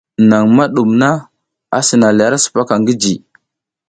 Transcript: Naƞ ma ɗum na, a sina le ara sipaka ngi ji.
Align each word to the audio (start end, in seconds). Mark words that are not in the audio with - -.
Naƞ 0.29 0.43
ma 0.55 0.63
ɗum 0.75 0.91
na, 1.01 1.09
a 1.77 1.79
sina 1.87 2.09
le 2.17 2.23
ara 2.27 2.37
sipaka 2.43 2.73
ngi 2.81 2.93
ji. 3.01 3.13